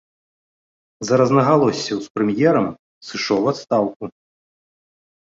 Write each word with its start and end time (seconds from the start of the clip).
З-за 1.03 1.15
рознагалоссяў 1.21 1.97
з 2.05 2.11
прэм'ерам 2.15 2.67
сышоў 3.11 3.39
у 3.49 3.51
адстаўку. 3.53 4.03